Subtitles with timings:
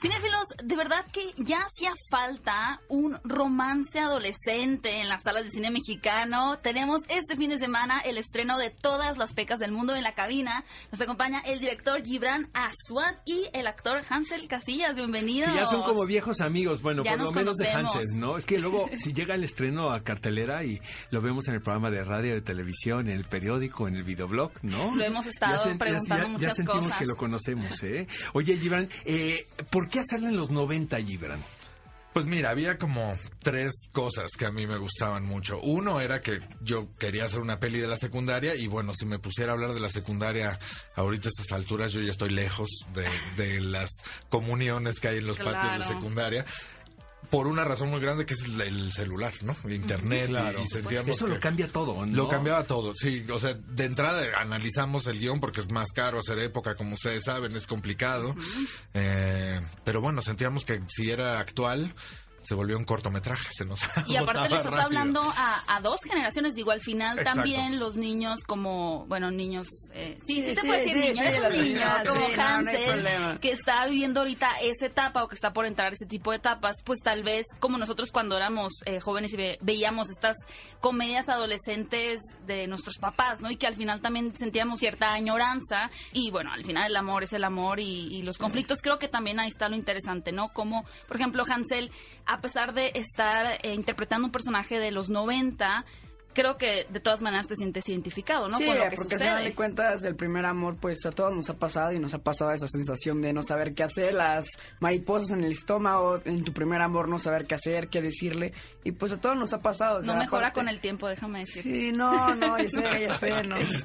[0.00, 5.70] Cinéfilos, de verdad que ya hacía falta un romance adolescente en las salas de cine
[5.70, 6.58] mexicano.
[6.58, 10.12] Tenemos este fin de semana el estreno de todas las pecas del mundo en la
[10.12, 10.64] cabina.
[10.92, 14.96] Nos acompaña el director Gibran Aswad y el actor Hansel Casillas.
[14.96, 15.50] Bienvenidos.
[15.50, 17.96] Que ya son como viejos amigos, bueno, Ya por lo nos menos de conocemos.
[17.96, 18.36] Hansel, ¿no?
[18.36, 20.78] Es que luego, si llega el estreno a cartelera y
[21.10, 24.52] lo vemos en el programa de radio, de televisión, en el periódico, en el videoblog,
[24.62, 24.94] ¿no?
[24.94, 26.98] Lo hemos estado sen- preguntando ya, muchas sentimos cosas.
[26.98, 28.06] que lo conocemos, ¿eh?
[28.34, 31.42] Oye, Gibran, eh, ¿por qué hacerlo en los 90, Gibran?
[32.16, 35.60] Pues mira, había como tres cosas que a mí me gustaban mucho.
[35.60, 39.18] Uno era que yo quería hacer una peli de la secundaria y bueno, si me
[39.18, 40.58] pusiera a hablar de la secundaria
[40.94, 43.90] ahorita a estas alturas yo ya estoy lejos de, de las
[44.30, 46.46] comuniones que hay en los patios de secundaria.
[47.30, 49.54] Por una razón muy grande que es el, el celular, ¿no?
[49.70, 52.16] Internet y- y, sentíamos Eso lo cambia todo, ¿no?
[52.16, 53.24] Lo cambiaba todo, sí.
[53.32, 57.24] O sea, de entrada analizamos el guion porque es más caro hacer época, como ustedes
[57.24, 58.34] saben, es complicado.
[58.94, 61.92] Eh, pero bueno, sentíamos que si era actual,
[62.46, 64.82] se volvió un cortometraje, se nos Y aparte le estás rápido.
[64.82, 67.40] hablando a, a dos generaciones, digo, al final Exacto.
[67.40, 70.98] también los niños como, bueno, niños, eh, sí, sí, Sí, te sí, puedo decir sí,
[71.00, 74.50] niño, sí, eres un niño, niños, como sí, no, no Hansel, que está viviendo ahorita
[74.62, 77.78] esa etapa o que está por entrar ese tipo de etapas, pues tal vez como
[77.78, 80.36] nosotros cuando éramos eh, jóvenes y ve- veíamos estas
[80.80, 83.50] comedias adolescentes de nuestros papás, ¿no?
[83.50, 87.32] Y que al final también sentíamos cierta añoranza y bueno, al final el amor es
[87.32, 90.48] el amor y, y los conflictos, creo que también ahí está lo interesante, ¿no?
[90.50, 91.90] Como, por ejemplo, Hansel,
[92.26, 95.84] a pesar de estar eh, interpretando un personaje de los 90,
[96.36, 98.58] creo que de todas maneras te sientes identificado, ¿no?
[98.58, 99.48] Sí, Con lo que porque al final sucede.
[99.48, 102.52] de cuentas el primer amor pues a todos nos ha pasado y nos ha pasado
[102.52, 104.46] esa sensación de no saber qué hacer, las
[104.80, 108.52] mariposas en el estómago, en tu primer amor no saber qué hacer, qué decirle
[108.84, 109.96] y pues a todos nos ha pasado.
[109.96, 111.62] o No sea, mejora aparte- con el tiempo, déjame decir.
[111.62, 113.56] Sí, no, no, ya sé, ya sé, no.
[113.56, 113.84] Es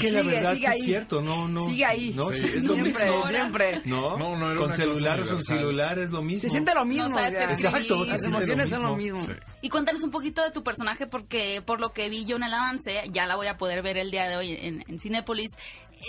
[0.00, 0.78] que la Sigue, verdad sigue sí ahí.
[0.78, 1.64] es cierto, no, no.
[1.66, 2.12] Sigue ahí.
[2.14, 2.44] No, Sí.
[2.54, 3.26] es lo siempre, mismo.
[3.28, 3.80] siempre.
[3.84, 4.16] ¿No?
[4.16, 6.40] No, no era Con celular o sin celular es lo mismo.
[6.42, 7.08] Se siente lo mismo.
[7.08, 7.34] No sabes.
[7.34, 9.18] Exacto, Las emociones son lo mismo.
[9.18, 9.34] mismo.
[9.34, 9.40] Sí.
[9.62, 12.54] Y cuéntanos un poquito de tu personaje porque por lo que vi yo en el
[12.54, 15.50] avance, ya la voy a poder ver el día de hoy en, en Cinépolis.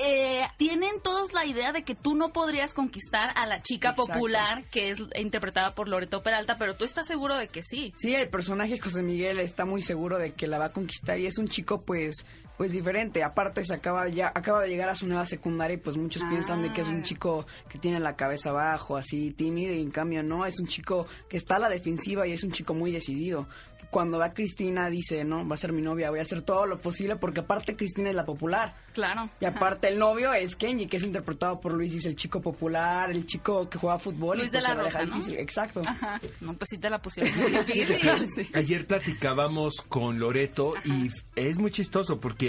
[0.06, 4.14] eh, tienen todos la idea de que tú no podrías conquistar a la chica Exacto.
[4.14, 7.94] popular que es interpretada por Loreto Peralta, pero tú estás seguro de que sí.
[7.98, 11.26] Sí, el personaje José Miguel está muy seguro de que la va a conquistar y
[11.28, 12.26] es un chico pues
[12.58, 13.24] pues diferente.
[13.24, 16.30] Aparte se acaba ya acaba de llegar a su nueva secundaria y pues muchos Ah.
[16.30, 19.92] piensan de que es un chico que tiene la cabeza abajo, así tímido y en
[19.92, 22.92] cambio no, es un chico que está a la defensiva y es un chico muy
[22.92, 23.48] decidido.
[23.90, 26.80] Cuando va Cristina dice, "No, va a ser mi novia, voy a hacer todo lo
[26.80, 29.30] posible porque aparte Cristina es la popular." Claro.
[29.42, 33.10] Y aparte el novio es Kenji, que es interpretado por Luis, es el chico popular,
[33.12, 34.38] el chico que juega fútbol.
[34.38, 35.16] y, Luis de pues, la Rosa, ¿no?
[35.16, 35.40] difícil.
[35.40, 35.82] Exacto.
[35.86, 36.22] Ajá.
[36.42, 38.28] No, pues sí te la pusieron muy difícil.
[38.36, 38.50] Sí.
[38.54, 42.41] Ayer platicábamos con Loreto y es muy chistoso porque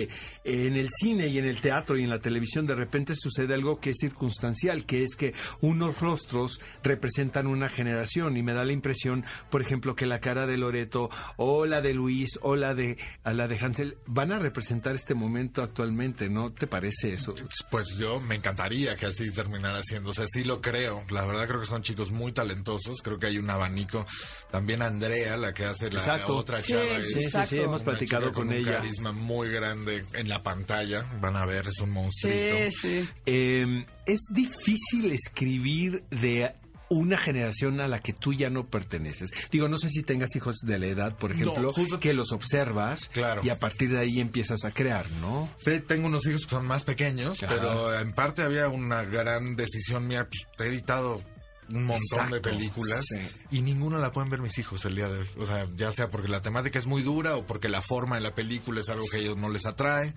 [0.44, 3.80] en el cine y en el teatro y en la televisión de repente sucede algo
[3.80, 8.72] que es circunstancial, que es que unos rostros representan una generación y me da la
[8.72, 12.96] impresión, por ejemplo, que la cara de Loreto o la de Luis o la de,
[13.24, 17.34] a la de Hansel van a representar este momento actualmente, ¿no te parece eso?
[17.70, 20.10] Pues yo me encantaría que así terminara siendo.
[20.10, 21.02] O sea, sí lo creo.
[21.10, 23.02] La verdad creo que son chicos muy talentosos.
[23.02, 24.06] Creo que hay un abanico.
[24.50, 26.36] También Andrea, la que hace la, Exacto.
[26.36, 26.82] otra chava.
[27.02, 28.78] sí, es Sí, sí, hemos platicado chica con, un ella.
[28.78, 31.04] carisma muy grande en la pantalla.
[31.20, 32.54] Van a ver, es un monstruito.
[32.70, 33.08] Sí, sí.
[33.26, 36.52] Eh, es difícil escribir de
[36.88, 39.30] una generación a la que tú ya no perteneces.
[39.50, 42.32] Digo, no sé si tengas hijos de la edad, por ejemplo, No, justo- que los
[42.32, 43.40] observas Claro.
[43.42, 45.48] y a partir de ahí empiezas a crear, ¿no?
[45.56, 50.06] Sí, tengo unos hijos que son más pequeños, pero en parte había una gran decisión
[50.06, 50.28] mía.
[50.28, 51.22] Pues, he editado
[51.70, 53.20] un montón de películas sí.
[53.50, 55.28] y ninguna la pueden ver mis hijos el día de hoy.
[55.38, 58.22] O sea, ya sea porque la temática es muy dura o porque la forma de
[58.22, 60.14] la película es algo que a ellos no les atrae.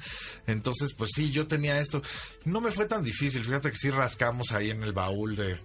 [0.48, 2.02] Entonces, pues sí, yo tenía esto.
[2.44, 3.44] No me fue tan difícil.
[3.44, 5.58] Fíjate que sí rascamos ahí en el baúl de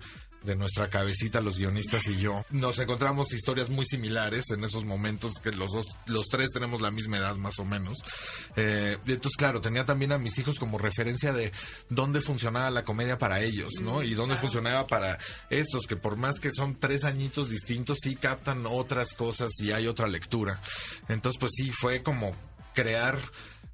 [0.42, 2.44] de nuestra cabecita, los guionistas y yo.
[2.50, 6.90] Nos encontramos historias muy similares en esos momentos que los dos, los tres tenemos la
[6.90, 7.98] misma edad más o menos.
[8.56, 11.52] Eh, entonces, claro, tenía también a mis hijos como referencia de
[11.88, 14.02] dónde funcionaba la comedia para ellos, ¿no?
[14.02, 15.19] Y dónde funcionaba para
[15.50, 19.86] estos, que por más que son tres añitos distintos, sí captan otras cosas y hay
[19.86, 20.60] otra lectura.
[21.08, 22.34] Entonces, pues sí, fue como
[22.75, 23.19] crear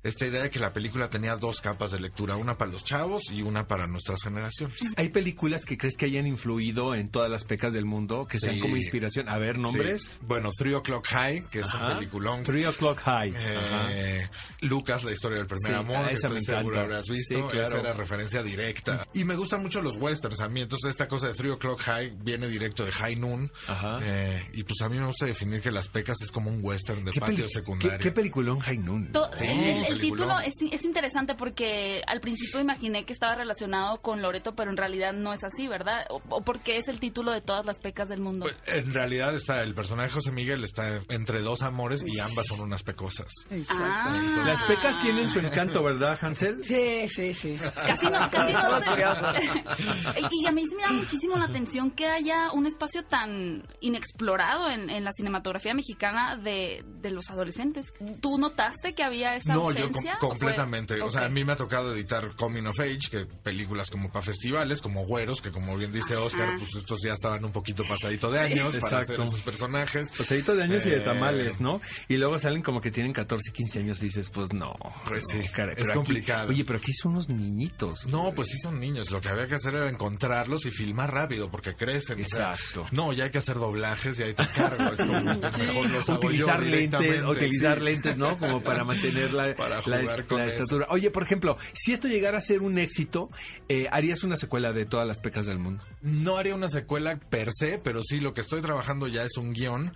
[0.06, 3.22] esta idea de que la película tenía dos capas de lectura, una para los chavos
[3.30, 4.76] y una para nuestras generaciones.
[4.96, 8.54] ¿Hay películas que crees que hayan influido en todas las pecas del mundo, que sean
[8.56, 8.60] Sí.
[8.60, 9.28] como inspiración?
[9.28, 10.04] A ver, nombres.
[10.04, 10.10] Sí.
[10.22, 12.42] Bueno, Three O'Clock High, que es un peliculón.
[12.42, 13.34] Three O'Clock High.
[13.36, 14.28] Eh,
[14.60, 16.80] Lucas, la historia del primer Sí, amor, ah, que esa estoy me seguro encanta.
[16.82, 17.34] habrás visto.
[17.34, 17.66] Sí, claro.
[17.76, 19.06] Esa era referencia directa.
[19.12, 20.60] Y me gustan mucho los westerns a mí.
[20.60, 23.50] Entonces, esta cosa de Three O'Clock High viene directo de High Noon.
[23.66, 24.00] Ajá.
[24.02, 27.04] Eh, y pues a mí me gusta definir que Las Pecas es como un western
[27.04, 27.98] de ¿Qué, patio secundario.
[27.98, 29.12] ¿Qué, qué peliculón High Noon?
[29.12, 33.34] To- Sí, el, el- el título es, es interesante porque al principio imaginé que estaba
[33.34, 36.06] relacionado con Loreto, pero en realidad no es así, ¿verdad?
[36.10, 38.46] O, o porque es el título de todas las pecas del mundo.
[38.46, 42.60] Pues, en realidad está el personaje José Miguel está entre dos amores y ambas son
[42.60, 43.28] unas pecosas.
[43.50, 43.82] Exacto.
[43.82, 44.42] Ah.
[44.46, 46.62] Las pecas tienen su encanto, ¿verdad, Hansel?
[46.62, 47.56] Sí, sí, sí.
[47.86, 51.90] Casi no, casi no se- y, y a mí sí me da muchísimo la atención
[51.90, 57.92] que haya un espacio tan inexplorado en, en la cinematografía mexicana de, de los adolescentes.
[58.20, 60.16] ¿Tú notaste que había esa No, yo com- ausencia?
[60.16, 61.00] ¿O fue- completamente.
[61.02, 64.24] O sea, a mí me ha tocado editar Coming of Age, que películas como para
[64.24, 66.56] festivales, como Güeros, que como bien dice Oscar, Ajá.
[66.58, 69.12] pues estos ya estaban un poquito pasadito de años para Exacto.
[69.14, 70.10] hacer esos personajes.
[70.16, 71.80] Pasadito de años y de Eh, tamales, ¿no?
[72.08, 74.74] Y luego salen como que tienen 14, 15 años y dices, pues no.
[75.04, 76.48] Pues no, sí, es aquí- complicado.
[76.50, 78.06] oye, pero aquí son unos niñitos.
[78.06, 79.10] No, pues sí son niños.
[79.10, 82.20] Lo que había que hacer era encontrarlos y filmar rápido porque crecen.
[82.22, 82.86] o sea, Exacto.
[82.92, 84.92] no, ya hay que hacer doblajes y ahí te encargo.
[84.92, 87.84] Es como, pues, mejor los hago yo utilizar lentes, utilizar sí.
[87.84, 88.38] lentes, ¿no?
[88.38, 89.32] Como para mantener
[89.68, 90.56] la, Para la- jugar con la eso.
[90.58, 90.86] estatura.
[90.90, 93.30] Oye, por ejemplo, si esto llegara a ser un éxito,
[93.68, 95.82] eh, ¿harías una secuela de todas las pecas del mundo?
[96.02, 99.52] No haría una secuela per se, pero sí lo que estoy trabajando ya es un
[99.52, 99.92] guion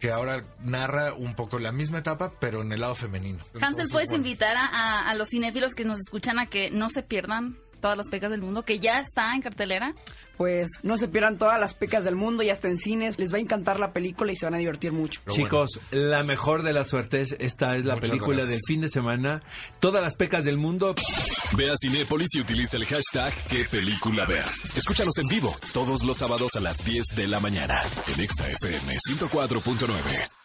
[0.00, 3.38] que ahora narra un poco la misma etapa, pero en el lado femenino.
[3.38, 7.02] Hansel, Entonces, ¿puedes bueno, invitar a los cinéfilos que nos escuchan a que no se
[7.04, 9.94] pierdan todas las pecas del mundo, que ya está en cartelera?
[10.38, 13.36] Pues no se pierdan todas las pecas del mundo, ya está en cines, les va
[13.36, 15.20] a encantar la película y se van a divertir mucho.
[15.24, 18.48] Pero Chicos, la mejor de las suertes, esta es la Muchas película gracias.
[18.48, 19.42] del fin de semana.
[19.78, 20.94] Todas las pecas del mundo.
[21.54, 24.46] Ve a Cinépolis y utiliza el hashtag qué película ver.
[24.74, 27.82] Escúchanos en vivo todos los sábados a las 10 de la mañana
[28.14, 30.41] en Exa FM 104.9.